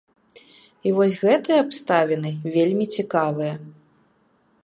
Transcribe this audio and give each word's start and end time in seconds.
І 0.87 0.93
вось 0.99 1.17
гэтыя 1.23 1.57
абставіны 1.65 2.31
вельмі 2.57 2.85
цікавыя. 3.01 3.53